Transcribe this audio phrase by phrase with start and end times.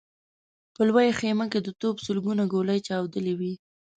[0.73, 3.53] په لويه خيمه کې د توپ سلګونه ګولۍ چاودلې وې.